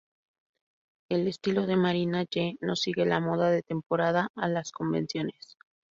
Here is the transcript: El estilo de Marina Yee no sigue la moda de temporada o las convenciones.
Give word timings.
El 1.09 1.27
estilo 1.27 1.67
de 1.67 1.75
Marina 1.75 2.23
Yee 2.23 2.57
no 2.59 2.75
sigue 2.75 3.05
la 3.05 3.19
moda 3.19 3.51
de 3.51 3.61
temporada 3.61 4.29
o 4.35 4.47
las 4.47 4.71
convenciones. 4.71 5.57